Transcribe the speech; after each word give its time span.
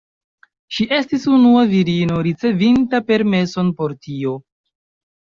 Ŝi 0.77 0.87
estis 0.99 1.27
unua 1.33 1.61
virino 1.75 2.19
ricevinta 2.31 3.05
permeson 3.13 3.73
por 3.81 3.99
tio. 4.09 4.39